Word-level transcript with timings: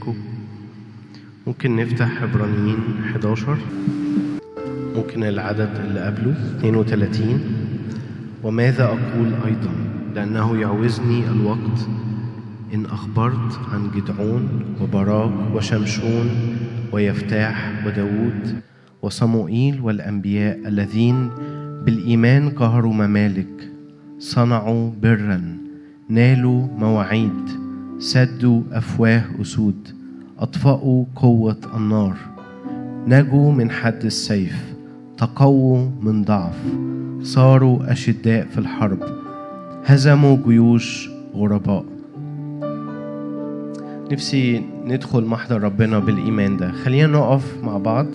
ازيكم 0.00 0.14
ممكن 1.46 1.76
نفتح 1.76 2.22
عبرانيين 2.22 2.78
11 3.04 3.58
ممكن 4.96 5.24
العدد 5.24 5.70
اللي 5.84 6.00
قبله 6.00 6.34
32 6.58 7.40
وماذا 8.42 8.84
أقول 8.84 9.32
أيضا؟ 9.46 9.70
لأنه 10.14 10.56
يعوزني 10.60 11.28
الوقت. 11.28 11.88
إن 12.74 12.84
أخبرت 12.86 13.60
عن 13.72 13.90
جدعون 13.94 14.48
وبراك 14.80 15.54
وشمشون 15.54 16.30
ويفتاح 16.92 17.84
وداود 17.86 18.60
وصموئيل 19.02 19.80
والأنبياء 19.80 20.68
الذين 20.68 21.30
بالإيمان 21.84 22.50
قهروا 22.50 22.92
ممالك 22.94 23.70
صنعوا 24.18 24.92
برا 25.02 25.58
نالوا 26.08 26.66
مواعيد. 26.78 27.59
سدوا 28.00 28.62
أفواه 28.72 29.24
أسود 29.40 29.88
أطفأوا 30.38 31.04
قوة 31.16 31.56
النار. 31.76 32.16
نجوا 33.06 33.52
من 33.52 33.70
حد 33.70 34.04
السيف 34.04 34.74
تقووا 35.18 35.88
من 36.02 36.22
ضعف. 36.24 36.56
صاروا 37.22 37.92
أشداء 37.92 38.46
في 38.46 38.58
الحرب 38.58 38.98
هزموا 39.84 40.36
جيوش 40.46 41.10
غرباء. 41.34 41.84
نفسي 44.12 44.62
ندخل 44.84 45.24
محضر 45.24 45.62
ربنا 45.62 45.98
بالإيمان 45.98 46.56
ده. 46.56 46.72
خلينا 46.72 47.06
نقف 47.06 47.64
مع 47.64 47.78
بعض 47.78 48.06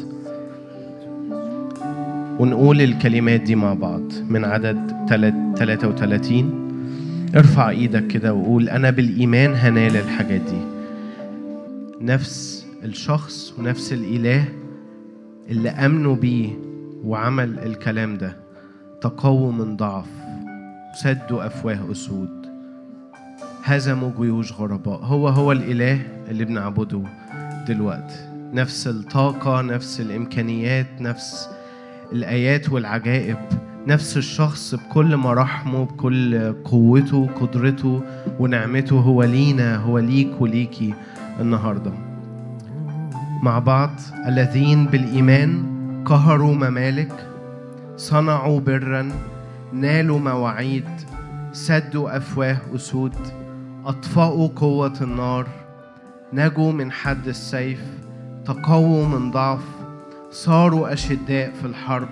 ونقول 2.39 2.81
الكلمات 2.81 3.41
دي 3.41 3.55
مع 3.55 3.73
بعض 3.73 4.01
من 4.29 4.45
عدد 4.45 4.77
33 5.57 6.64
ارفع 7.35 7.69
إيدك 7.69 8.07
كده 8.07 8.33
وقول 8.33 8.69
أنا 8.69 8.89
بالإيمان 8.89 9.53
هنال 9.53 9.95
الحاجات 9.97 10.41
دي. 10.41 10.61
نفس 12.01 12.65
الشخص 12.83 13.53
ونفس 13.59 13.93
الإله 13.93 14.45
اللي 15.49 15.69
آمنوا 15.69 16.15
بيه 16.15 16.49
وعمل 17.03 17.59
الكلام 17.59 18.17
ده 18.17 18.35
تقووا 19.01 19.51
من 19.51 19.75
ضعف 19.77 20.05
سدوا 21.03 21.45
أفواه 21.45 21.91
أسود 21.91 22.45
هزموا 23.63 24.11
جيوش 24.19 24.53
غرباء. 24.53 24.99
هو 25.03 25.27
هو 25.27 25.51
الإله 25.51 26.01
اللي 26.29 26.45
بنعبده 26.45 27.01
دلوقتي. 27.67 28.15
نفس 28.53 28.87
الطاقة 28.87 29.61
نفس 29.61 30.01
الإمكانيات 30.01 30.87
نفس 31.01 31.49
الآيات 32.11 32.69
والعجائب 32.69 33.37
نفس 33.87 34.17
الشخص 34.17 34.75
بكل 34.75 35.17
مراحمه 35.17 35.85
بكل 35.85 36.53
قوته 36.53 37.29
قدرته 37.41 38.01
ونعمته. 38.39 38.99
هو 38.99 39.23
لينا 39.23 39.75
هو 39.77 39.99
ليك 39.99 40.41
وليكي 40.41 40.93
النهارده. 41.39 41.91
مع 43.43 43.59
بعض 43.59 43.91
الذين 44.27 44.85
بالإيمان 44.85 45.63
قهروا 46.05 46.55
ممالك 46.55 47.27
صنعوا 47.97 48.59
برا 48.59 49.11
نالوا 49.73 50.19
مواعيد 50.19 50.89
سدوا 51.51 52.17
أفواه 52.17 52.57
أسود 52.75 53.15
أطفأوا 53.85 54.47
قوة 54.55 54.93
النار 55.01 55.47
نجوا 56.33 56.71
من 56.71 56.91
حد 56.91 57.27
السيف 57.27 57.81
تقووا 58.45 59.07
من 59.07 59.31
ضعف 59.31 59.63
صاروا 60.31 60.93
أشداء 60.93 61.51
في 61.61 61.67
الحرب. 61.67 62.09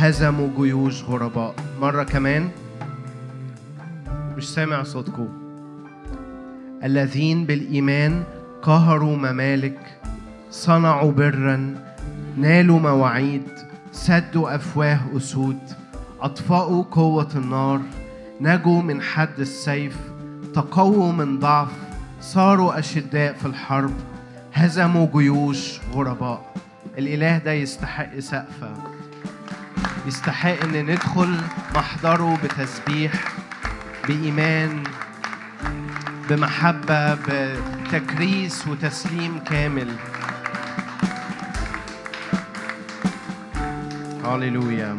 هزموا 0.00 0.48
جيوش 0.56 1.04
غرباء. 1.04 1.54
مرة 1.80 2.02
كمان 2.02 2.48
مش 4.36 4.48
سامع 4.48 4.82
صوتكم. 4.82 5.28
الذين 6.84 7.44
بالإيمان 7.44 8.22
قهروا 8.62 9.16
ممالك 9.16 10.00
صنعوا 10.50 11.12
برا 11.12 11.74
نالوا 12.36 12.80
مواعيد 12.80 13.42
سدوا 13.92 14.54
أفواه 14.54 15.00
أسود 15.16 15.58
أطفأوا 16.20 16.84
قوة 16.90 17.28
النار 17.36 17.80
نجوا 18.40 18.82
من 18.82 19.02
حد 19.02 19.38
السيف 19.40 19.96
تقووا 20.54 21.12
من 21.12 21.38
ضعف 21.38 21.68
صاروا 22.20 22.78
أشداء 22.78 23.32
في 23.32 23.46
الحرب 23.46 23.92
هزموا 24.52 25.06
جيوش 25.14 25.80
غرباء. 25.94 26.54
الإله 26.98 27.38
ده 27.38 27.52
يستحق 27.52 28.18
سقفه 28.18 28.89
يستحق 30.06 30.62
إن 30.64 30.86
ندخل 30.86 31.40
محضره 31.74 32.38
بتسبيح 32.44 33.12
بإيمان 34.08 34.82
بمحبة 36.28 37.14
بتكريس 37.14 38.66
وتسليم 38.68 39.38
كامل. 39.38 39.88
هاليلويا 44.24 44.96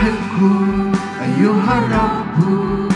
Tuhanku, 0.00 0.48
ayuh 1.20 1.60
harapku. 1.60 2.89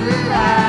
live 0.00 0.26
it 0.26 0.32
out. 0.32 0.67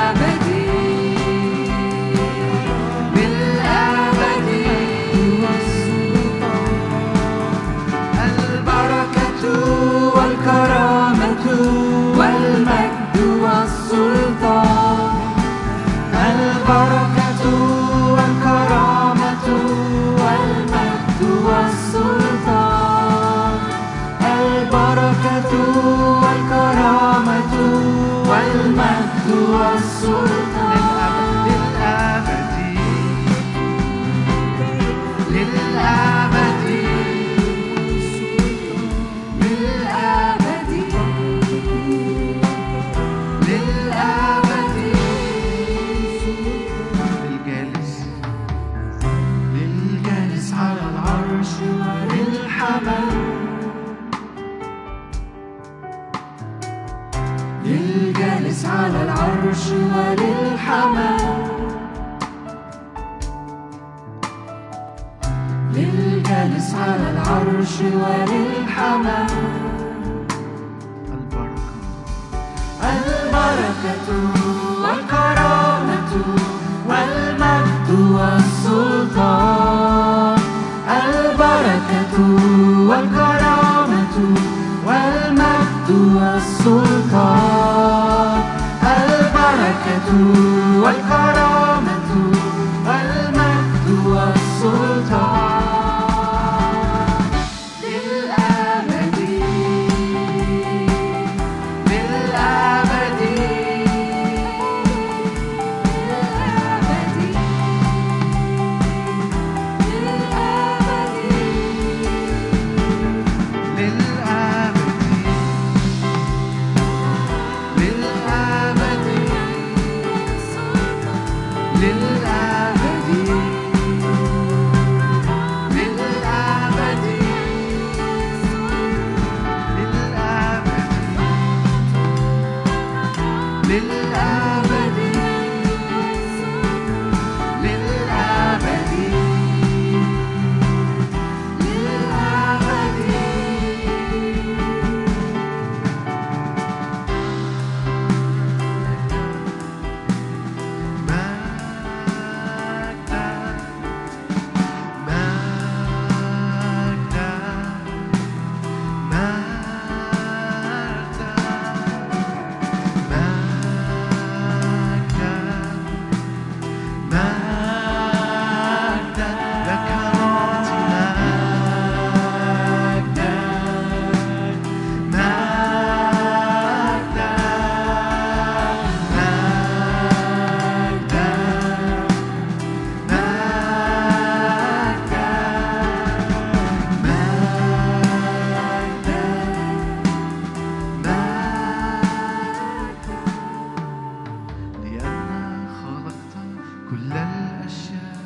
كل 196.90 197.12
الأشياء 197.12 198.20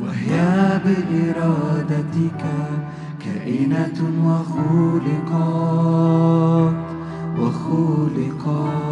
وهي 0.00 0.34
بإرادتك 0.84 2.42
كائنة 3.24 3.98
وخلقات 4.26 5.70
وخلقات 7.38 8.89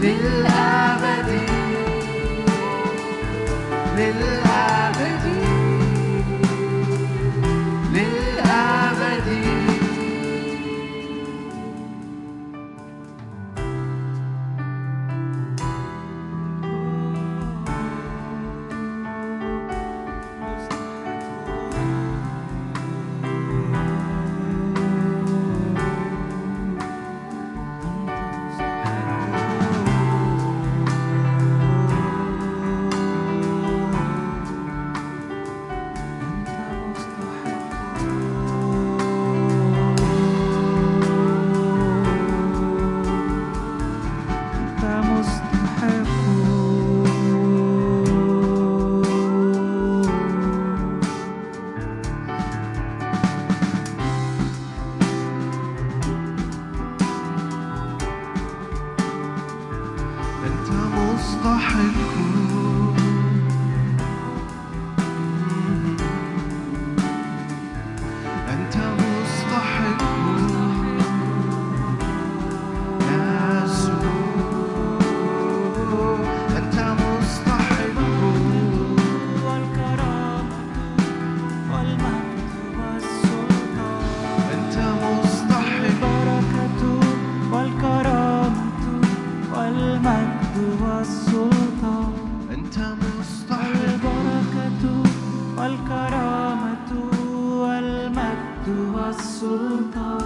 للأبد 0.00 1.30
للأبد. 3.96 4.39
السلطان. 99.10 100.20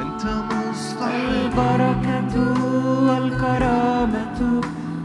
أنت 0.00 0.24
مستحق 0.50 1.12
البركة 1.30 2.34
والكرامة 3.08 4.38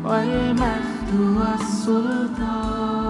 والمجد 0.06 1.12
والسلطان. 1.38 3.02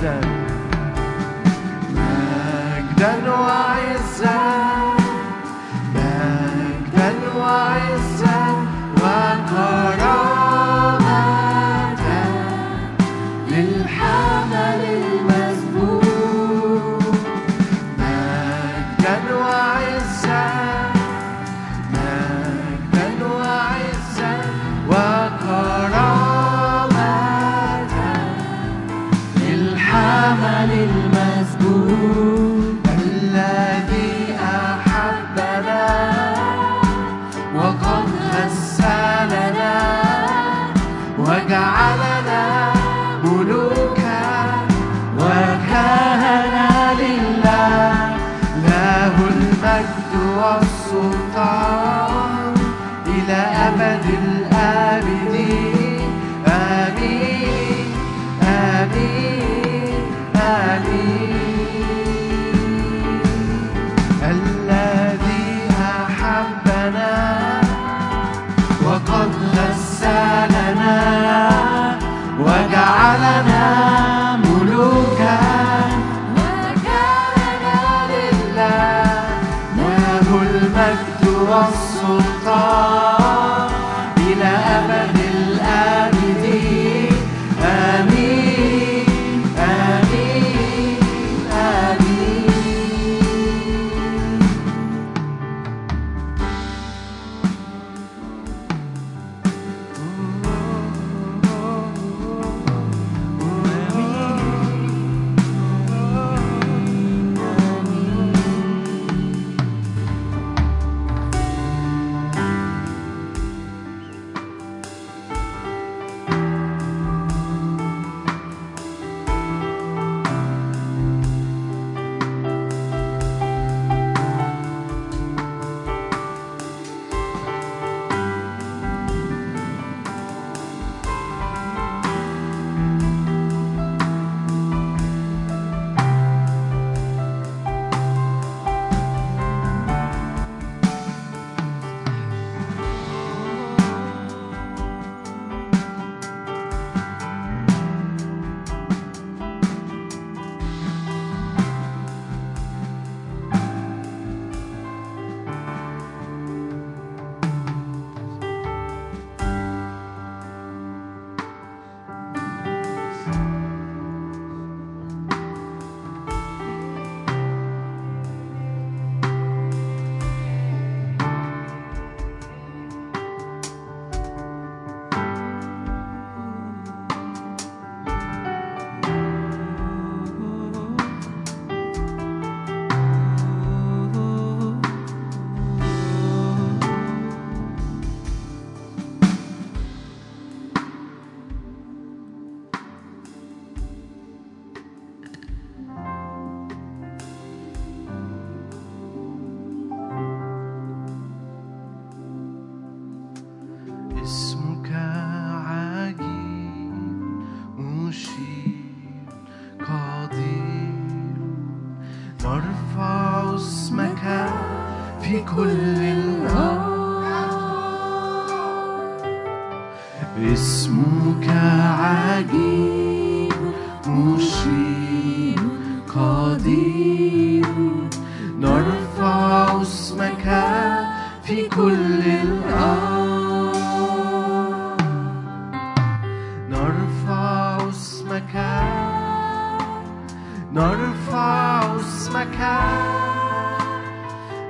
done. 0.00 0.37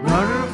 Darma 0.08 0.47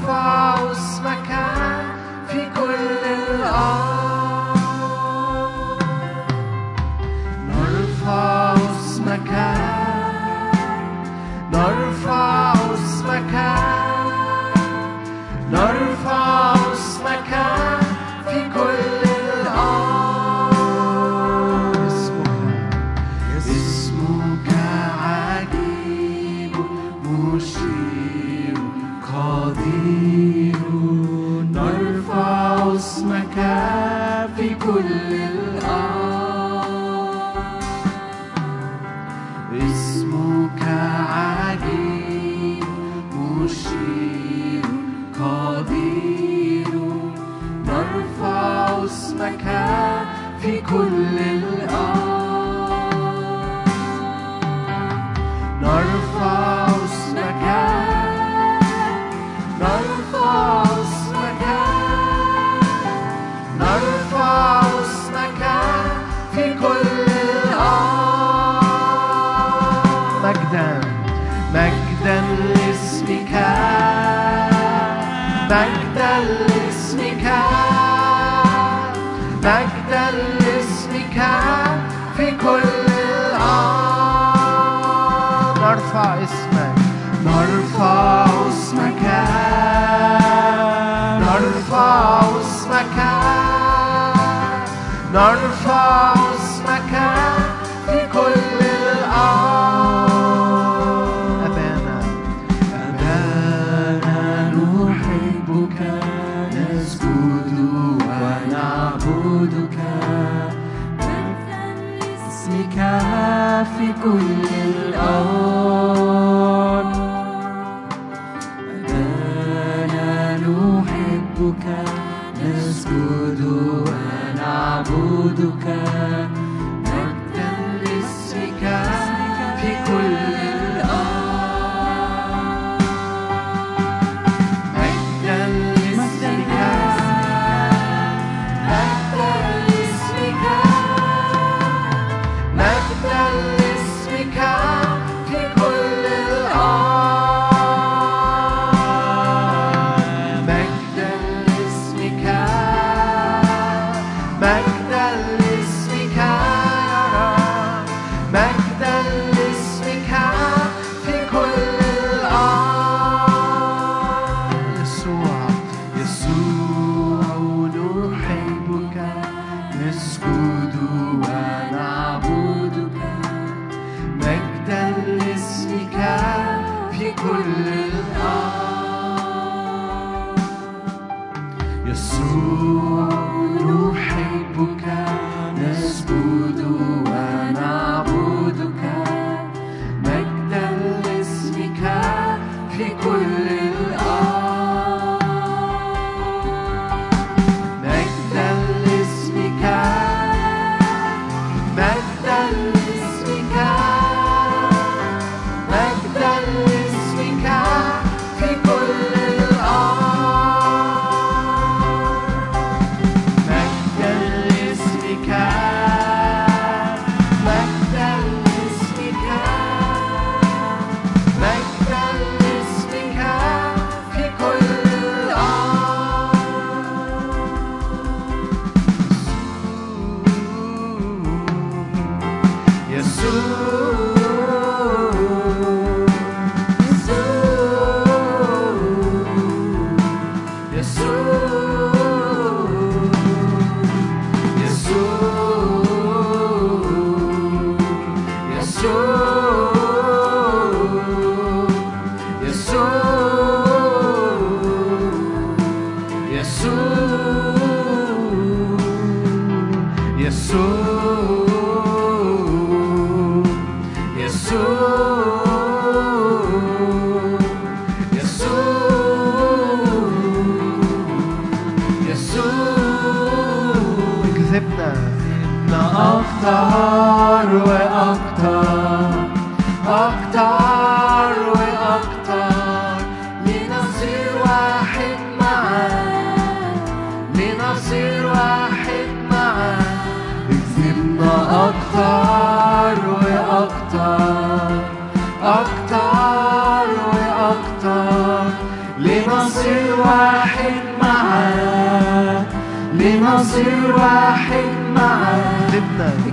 لنصير 299.44 299.94
واحد 299.98 300.74
معاك. 301.02 302.46
لنصير 302.94 303.94
واحد 303.96 304.70
معاك. 304.96 305.82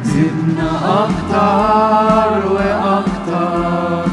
كسبنا 0.03 0.71
أكتر 0.85 2.53
وأكتر. 2.53 4.05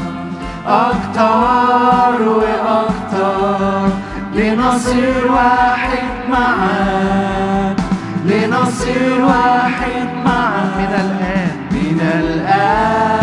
أكتر 0.67 2.29
وأكتر. 2.29 3.89
لنصير 4.35 5.31
واحد 5.31 6.07
معاك. 6.29 7.75
لنصير 8.25 9.25
واحد 9.25 10.07
معاك. 10.25 10.77
من 10.77 10.93
الآن. 10.93 11.51
من 11.71 12.01
الآن. 12.01 13.18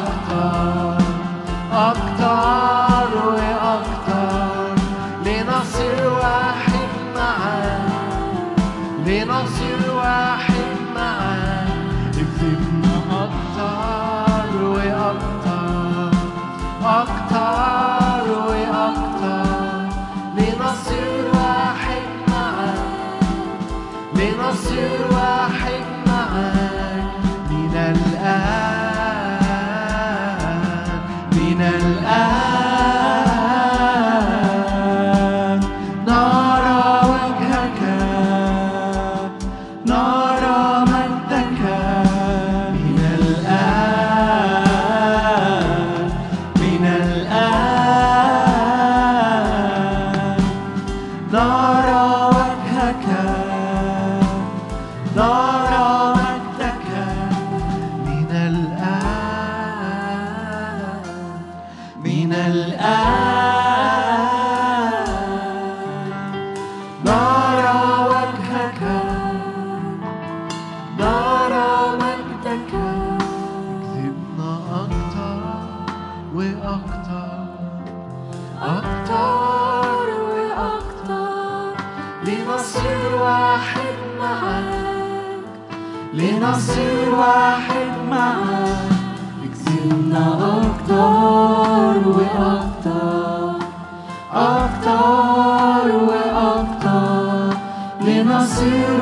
aktar, 0.00 0.98
aktar. 1.70 2.59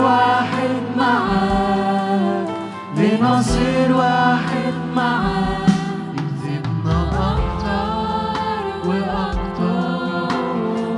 واحد 0.08 0.74
معاك 0.98 2.48
لنصير 2.96 3.96
واحد 3.96 4.74
معاك. 4.96 5.68
يكذبنا 6.14 6.98
أكتر 7.32 8.62
وأكتر 8.88 10.28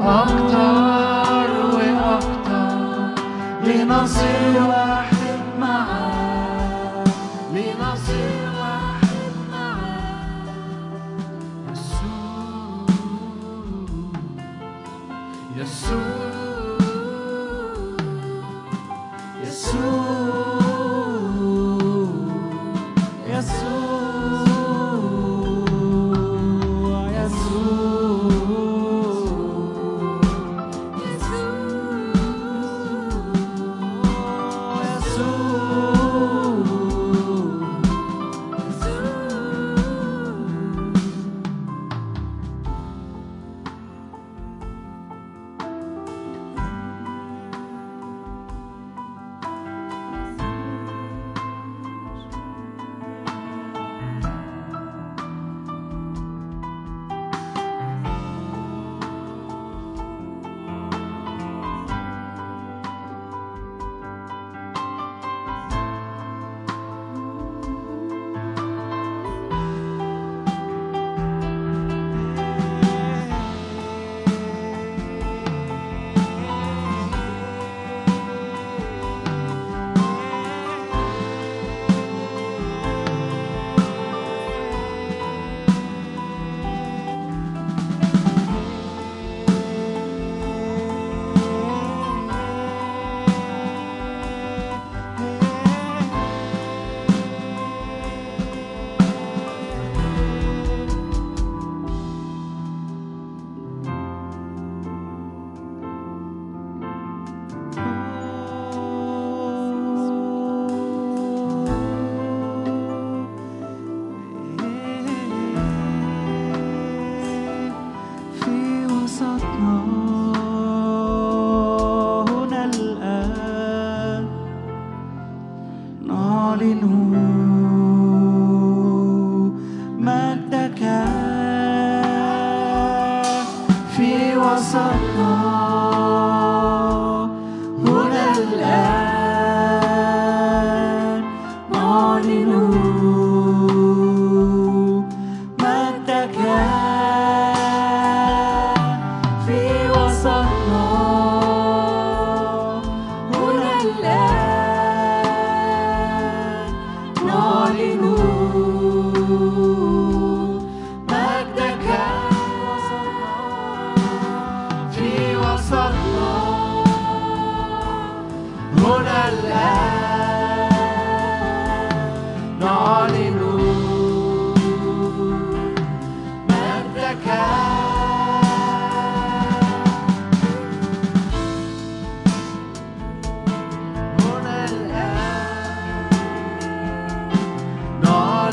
أكتر 0.03 1.49
وأكتر 1.75 2.75
واحد 4.69 4.90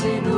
Hallelujah. 0.00 0.37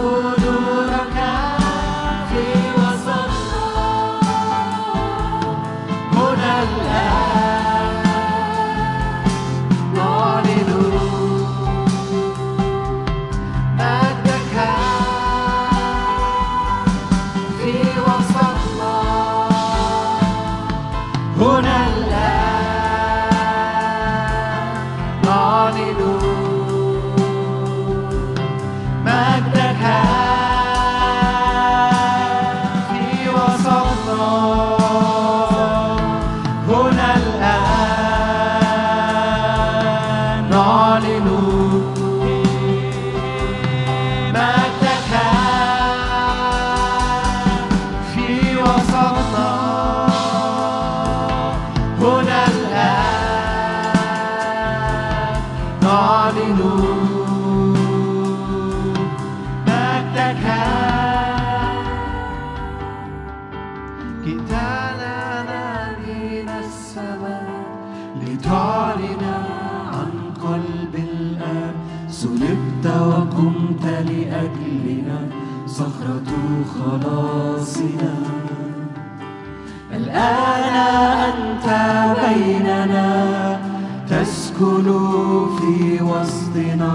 وسطنا 86.21 86.93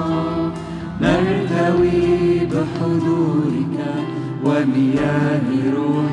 نرتوي 1.01 2.39
بحضورك 2.47 3.77
ومياه 4.45 5.49
روحك 5.77 6.06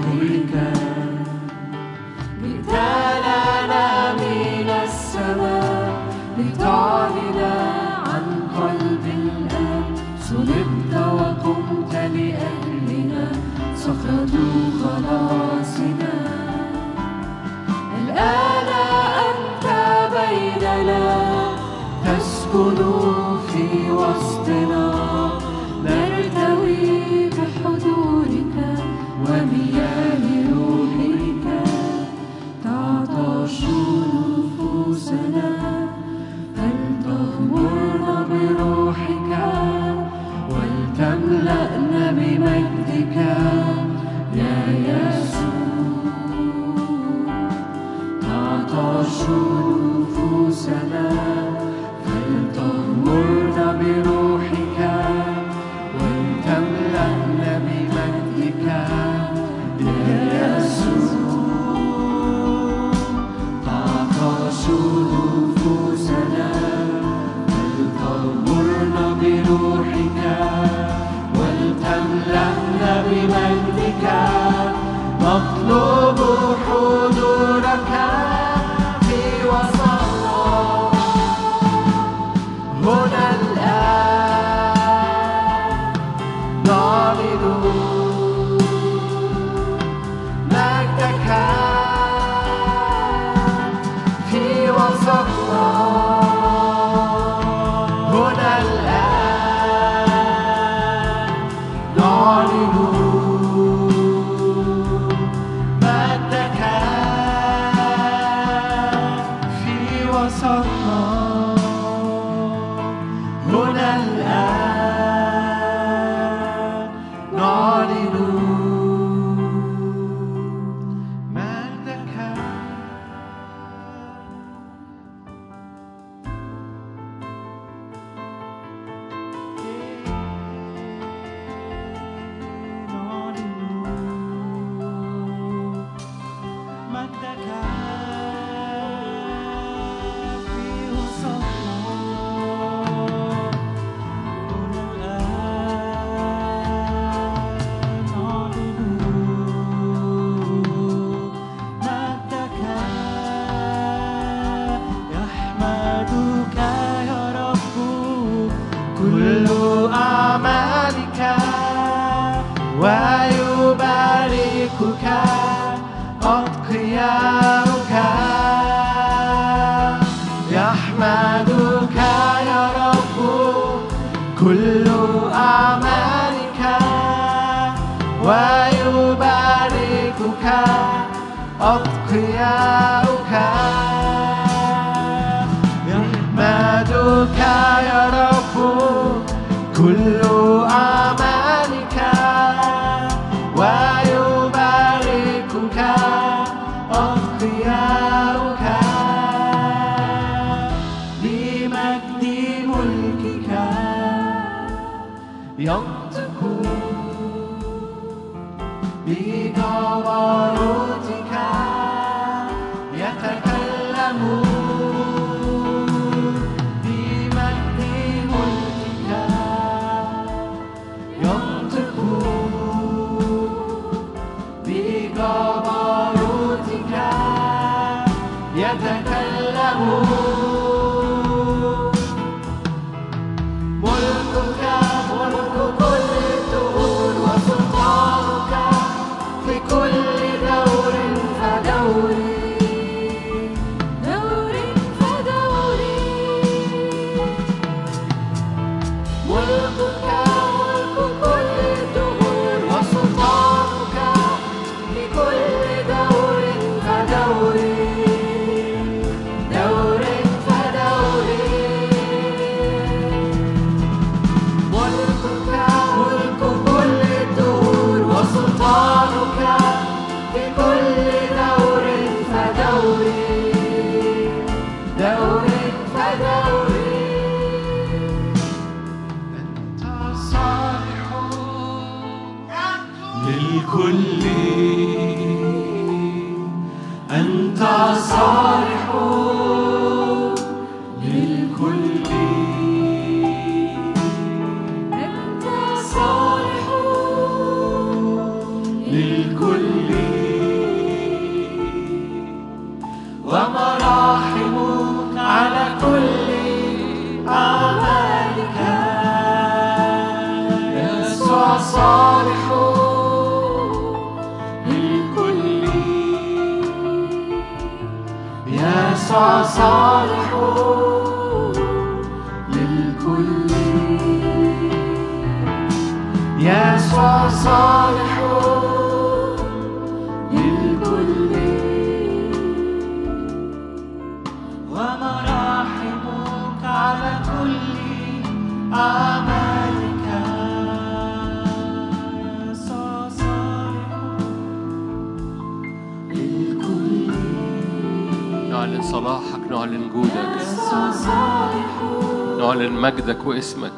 واسمك. 353.26 353.74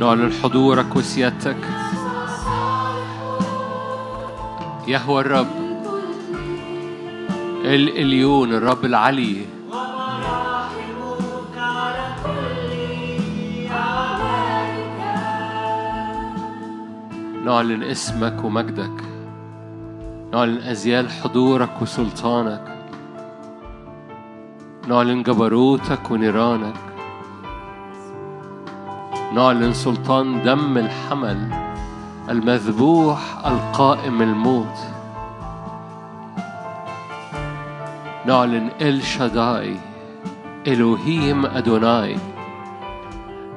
نعلن 0.00 0.32
حضورك 0.42 0.96
وسيادتك. 0.96 1.56
يهوى 4.88 5.20
الرب. 5.20 5.46
الإليون 7.64 8.54
الرب 8.54 8.84
العلي. 8.84 9.46
نعلن 17.44 17.82
اسمك 17.82 18.44
ومجدك. 18.44 19.04
نعلن 20.32 20.58
أزيال 20.58 21.10
حضورك 21.10 21.82
وسلطانك. 21.82 22.75
نعلن 24.88 25.22
جبروتك 25.22 26.10
ونيرانك 26.10 26.74
نعلن 29.34 29.72
سلطان 29.72 30.42
دم 30.42 30.78
الحمل 30.78 31.50
المذبوح 32.30 33.18
القائم 33.46 34.22
الموت. 34.22 34.78
نعلن 38.26 38.70
ال 38.80 39.02
شداي 39.02 39.76
إلهيم 40.66 41.46
أدوناي 41.46 42.16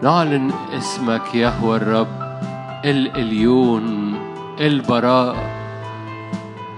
نعلن 0.03 0.51
اسمك 0.77 1.35
يهوى 1.35 1.77
الرب 1.77 2.39
الإليون 2.85 4.15
البراء 4.59 5.58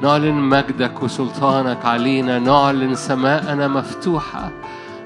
نعلن 0.03 0.33
مجدك 0.33 1.03
وسلطانك 1.03 1.85
علينا 1.85 2.39
نعلن 2.39 2.95
سماءنا 2.95 3.67
مفتوحة 3.67 4.51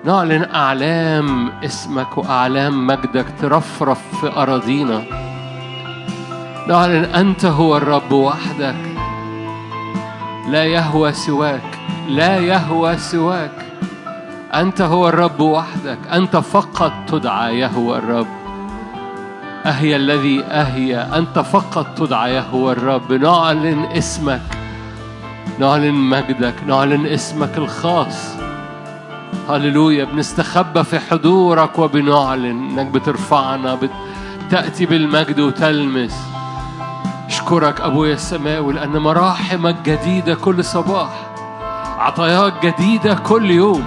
نعلن 0.05 0.47
أعلام 0.55 1.51
اسمك 1.63 2.17
وأعلام 2.17 2.87
مجدك 2.87 3.25
ترفرف 3.41 4.01
في 4.21 4.27
أراضينا. 4.27 5.03
نعلن 6.67 7.05
أنت 7.05 7.45
هو 7.45 7.77
الرب 7.77 8.11
وحدك 8.11 8.75
لا 10.49 10.63
يهوى 10.63 11.13
سواك 11.13 11.79
لا 12.09 12.37
يهوى 12.37 12.97
سواك. 12.97 13.65
أنت 14.53 14.81
هو 14.81 15.09
الرب 15.09 15.39
وحدك 15.39 15.99
أنت 16.13 16.37
فقط 16.37 16.93
تدعى 17.07 17.59
يهوى 17.59 17.97
الرب. 17.97 18.27
أهي 19.65 19.95
الذي 19.95 20.43
أهي 20.43 20.97
أنت 20.97 21.39
فقط 21.39 21.87
تدعى 21.97 22.35
يهوى 22.35 22.71
الرب. 22.71 23.13
نعلن 23.13 23.85
اسمك 23.85 24.54
نعلن 25.59 25.93
مجدك 25.93 26.55
نعلن 26.67 27.05
اسمك 27.05 27.57
الخاص. 27.57 28.35
هللويا 29.49 30.05
بنستخبى 30.05 30.83
في 30.83 30.99
حضورك 30.99 31.79
وبنعلن 31.79 32.45
إنك 32.45 32.85
بترفعنا 32.85 33.75
بت... 33.75 33.89
تأتي 34.51 34.85
بالمجد 34.85 35.39
وتلمس. 35.39 36.15
اشكرك 37.27 37.81
ابويا 37.81 38.13
السماوي 38.13 38.73
لأن 38.73 38.97
مراحمك 38.97 39.75
جديدة 39.85 40.35
كل 40.35 40.63
صباح. 40.63 41.09
عطاياك 41.97 42.65
جديدة 42.65 43.13
كل 43.13 43.51
يوم. 43.51 43.83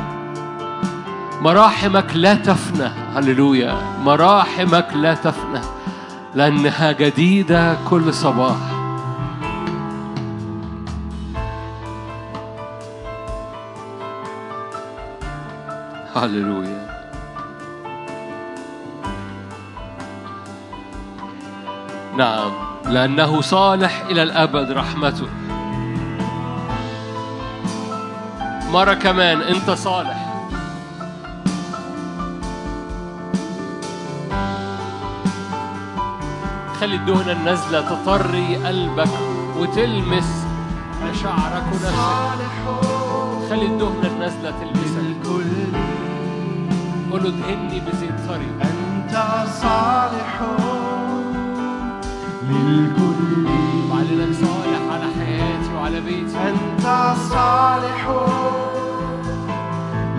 مراحمك 1.43 2.07
لا 2.15 2.35
تفنى 2.35 2.91
هللويا. 3.15 3.77
مراحمك 4.05 4.89
لا 4.95 5.15
تفنى 5.15 5.61
لأنها 6.35 6.93
جديدة 6.93 7.77
كل 7.91 8.15
صباح. 8.15 8.78
هللويا 16.25 16.89
نعم 22.17 22.53
لأنه 22.87 23.41
صالح 23.41 24.05
إلى 24.11 24.23
الأبد 24.23 24.73
رحمته. 24.73 25.27
مرة 28.73 28.95
كمان 28.95 29.41
أنت 29.41 29.71
صالح. 29.71 30.29
خلي 36.81 36.95
الدهنة 36.97 37.33
النازلة 37.33 37.81
تطري 37.81 38.57
قلبك 38.57 39.09
وتلمس 39.59 40.45
مشاعرك 41.11 41.63
ونفسك. 41.73 41.95
خلي 43.51 43.67
الدهنة 43.67 44.07
النازلة 44.07 44.51
تلمسك. 44.51 45.88
قول 47.11 47.23
له 47.23 47.29
ادهني 47.29 47.81
بزيت 47.81 48.19
طري 48.29 48.51
أنت 48.63 49.15
صالح 49.63 50.41
للكل. 52.49 53.47
وعلنك 53.91 54.33
صالح 54.35 54.83
على 54.93 55.07
حياتي 55.19 55.71
وعلى 55.75 56.01
بيتي. 56.01 56.37
أنت 56.49 56.87
صالح 57.31 58.03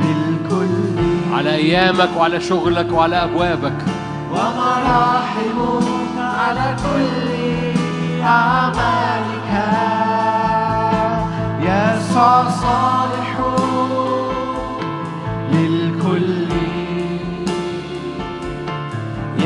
للكل. 0.01 0.73
على 1.33 1.51
أيامك 1.55 2.09
وعلى 2.17 2.41
شغلك 2.41 2.91
وعلى 2.91 3.23
أبوابك. 3.23 3.77
ومراحمك 4.31 6.17
على 6.17 6.75
كل 6.83 7.29
أعمالك. 8.23 9.51
يسوع 11.61 12.49
صالح 12.49 13.18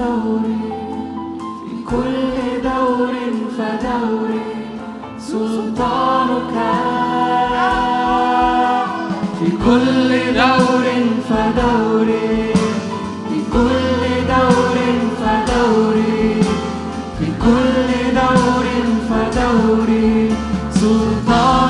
فدور 0.00 0.40
في 1.64 1.84
كل 1.84 2.62
دور 2.62 3.14
فدور 3.58 4.30
سلطانك. 5.18 6.54
في 9.38 9.50
كل 9.66 10.10
دور 10.40 10.86
فدور 11.28 12.06
في 13.28 13.38
كل 13.52 14.02
دور 14.32 14.76
فدور 15.20 15.96
في 17.18 17.26
كل 17.44 17.88
دور 18.20 18.66
فدور 19.10 19.88
سلطانك. 20.70 21.69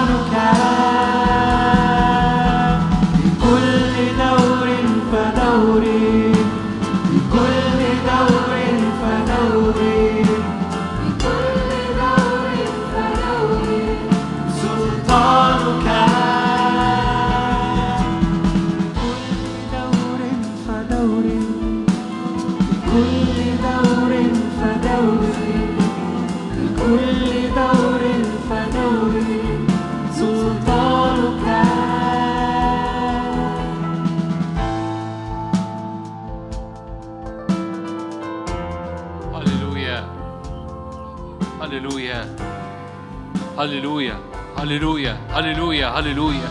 هللويا. 45.99 46.49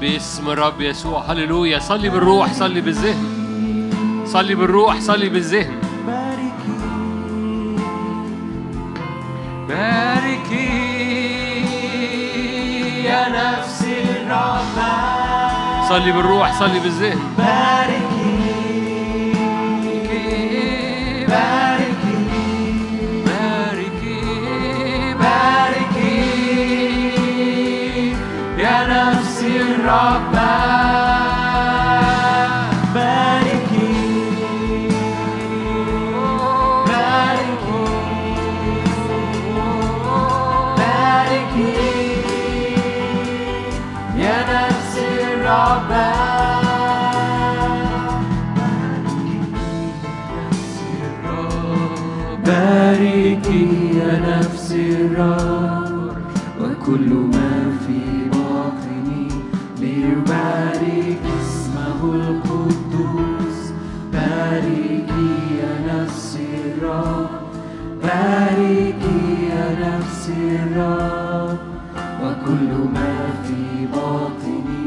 باسم 0.00 0.50
الرب 0.50 0.80
يسوع 0.80 1.32
هللويا. 1.32 1.78
صلي 1.78 2.08
بالروح 2.08 2.52
صلي 2.52 2.80
بالذهن. 2.80 3.36
صلي 4.26 4.54
بالروح 4.54 5.00
صلي 5.00 5.28
بالذهن. 5.28 5.80
باركي 9.68 10.86
يا 13.04 13.28
نفس 13.28 13.82
الرحمن. 13.82 15.88
صلي 15.88 16.12
بالروح 16.12 16.58
صلي 16.58 16.80
بالذهن. 16.80 17.20
باركي. 17.38 18.06
باركي 21.28 21.55
وكل 56.60 57.10
ما 57.14 57.52
في 57.86 58.00
باطني 58.32 59.28
ليبارك 59.80 61.22
اسمه 61.40 62.00
القدوس. 62.14 63.58
باركي 64.12 65.30
يا 65.60 65.72
نفس 65.94 66.38
الرب 66.54 67.30
باركي 68.02 69.20
يا 69.50 69.66
نفس 69.86 70.30
الرب. 70.30 71.58
وكل 72.22 72.70
ما 72.94 73.14
في 73.44 73.86
باطني 73.92 74.84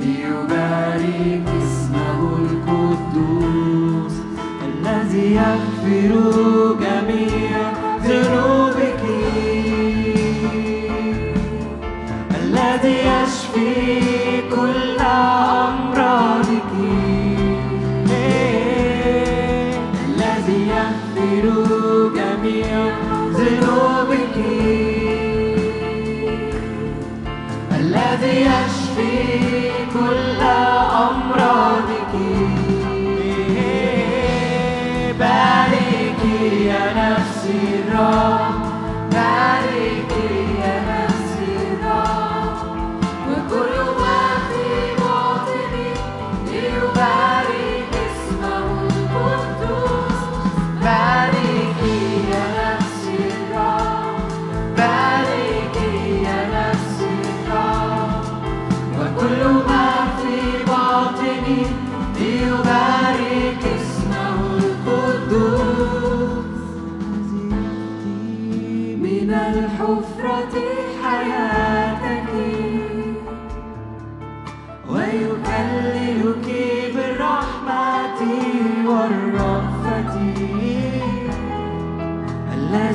ليبارك 0.00 1.46
اسمه 1.62 2.20
القدوس. 2.38 4.14
الذي 4.68 5.34
يغفر 5.34 6.12
نفسي 37.96 38.35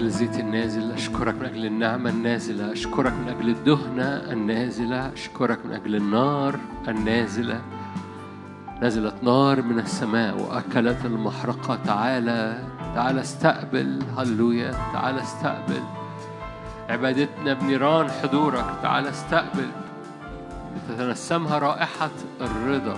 أجل 0.00 0.08
الزيت 0.08 0.38
النازل 0.38 0.92
أشكرك 0.92 1.34
من 1.34 1.44
أجل 1.44 1.66
النعمة 1.66 2.10
النازلة 2.10 2.72
أشكرك 2.72 3.12
من 3.12 3.28
أجل 3.28 3.48
الدهنة 3.48 4.32
النازلة 4.32 5.12
أشكرك 5.12 5.66
من 5.66 5.72
أجل 5.72 5.96
النار 5.96 6.58
النازلة. 6.88 7.62
نزلت 8.82 9.14
نار 9.22 9.62
من 9.62 9.78
السماء 9.78 10.40
وأكلت 10.40 11.04
المحرقة. 11.04 11.78
تعالى 11.84 12.64
تعالى 12.94 13.20
استقبل 13.20 14.02
هللويا. 14.18 14.70
تعالى 14.92 15.22
استقبل. 15.22 15.82
عبادتنا 16.88 17.54
بنيران 17.54 18.10
حضورك. 18.10 18.64
تعالى 18.82 19.08
استقبل. 19.10 19.68
تتنسمها 20.88 21.58
رائحة 21.58 22.10
الرضا 22.40 22.96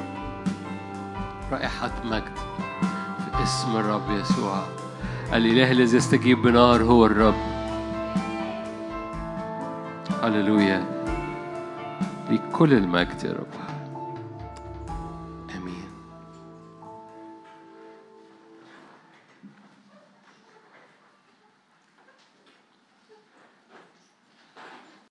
رائحة 1.53 1.93
مجد. 2.05 2.39
في 3.37 3.43
اسم 3.43 3.77
الرب 3.77 4.11
يسوع. 4.11 4.82
الإله 5.35 5.71
الذي 5.71 5.97
يستجيب 5.97 6.43
بنار 6.43 6.83
هو 6.83 7.07
الرب. 7.07 7.35
هللويا 10.23 10.85
لكل 12.31 12.73
المجد 12.73 13.25
يا 13.25 13.33
رب. 13.33 13.72